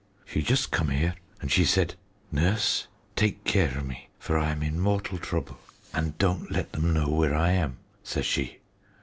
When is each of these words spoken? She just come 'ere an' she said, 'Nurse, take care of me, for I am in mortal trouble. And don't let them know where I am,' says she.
She 0.25 0.41
just 0.41 0.71
come 0.71 0.89
'ere 0.89 1.13
an' 1.43 1.49
she 1.49 1.63
said, 1.63 1.93
'Nurse, 2.31 2.87
take 3.15 3.43
care 3.43 3.77
of 3.77 3.85
me, 3.85 4.09
for 4.17 4.35
I 4.35 4.49
am 4.49 4.63
in 4.63 4.79
mortal 4.79 5.19
trouble. 5.19 5.59
And 5.93 6.17
don't 6.17 6.49
let 6.49 6.71
them 6.71 6.91
know 6.91 7.07
where 7.07 7.35
I 7.35 7.51
am,' 7.51 7.77
says 8.03 8.25
she. 8.25 8.57